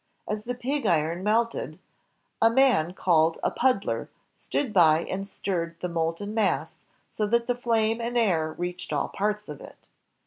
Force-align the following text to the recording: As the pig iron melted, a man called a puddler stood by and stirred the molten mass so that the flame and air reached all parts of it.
As 0.27 0.45
the 0.45 0.55
pig 0.55 0.87
iron 0.87 1.21
melted, 1.23 1.77
a 2.41 2.49
man 2.49 2.91
called 2.93 3.37
a 3.43 3.51
puddler 3.51 4.09
stood 4.33 4.73
by 4.73 5.03
and 5.03 5.29
stirred 5.29 5.75
the 5.79 5.89
molten 5.89 6.33
mass 6.33 6.77
so 7.11 7.27
that 7.27 7.45
the 7.45 7.53
flame 7.53 8.01
and 8.01 8.17
air 8.17 8.51
reached 8.57 8.91
all 8.91 9.09
parts 9.09 9.47
of 9.47 9.61
it. 9.61 9.89